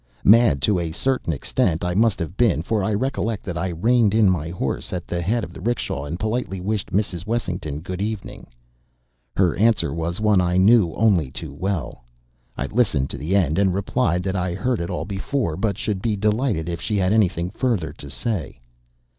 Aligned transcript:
Mad 0.23 0.63
to 0.63 0.79
a 0.79 0.91
certain 0.91 1.31
extent 1.31 1.83
I 1.83 1.93
must 1.93 2.17
have 2.17 2.35
been, 2.35 2.63
for 2.63 2.83
I 2.83 2.91
recollect 2.91 3.43
that 3.43 3.55
I 3.55 3.67
reined 3.67 4.15
in 4.15 4.31
my 4.31 4.49
horse 4.49 4.91
at 4.93 5.05
the 5.07 5.21
head 5.21 5.43
of 5.43 5.53
the 5.53 5.61
'rickshaw, 5.61 6.05
and 6.05 6.17
politely 6.19 6.59
wished 6.59 6.91
Mrs. 6.91 7.27
Wessington 7.27 7.81
"Good 7.81 8.01
evening." 8.01 8.47
Her 9.37 9.55
answer 9.57 9.93
was 9.93 10.19
one 10.19 10.41
I 10.41 10.57
knew 10.57 10.91
only 10.95 11.29
too 11.29 11.53
well. 11.53 12.03
I 12.57 12.65
listened 12.65 13.11
to 13.11 13.17
the 13.19 13.35
end; 13.35 13.59
and 13.59 13.75
replied 13.75 14.23
that 14.23 14.35
I 14.35 14.49
had 14.55 14.57
heard 14.57 14.79
it 14.79 14.89
all 14.89 15.05
before, 15.05 15.55
but 15.55 15.77
should 15.77 16.01
be 16.01 16.15
delighted 16.15 16.67
if 16.67 16.81
she 16.81 16.97
had 16.97 17.13
anything 17.13 17.51
further 17.51 17.93
to 17.93 18.09
say. 18.09 18.59